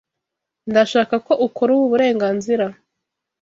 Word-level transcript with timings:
Ndashaka 0.69 1.15
ko 1.25 1.33
ukora 1.47 1.69
ubu 1.75 1.85
burenganzira. 1.91 2.65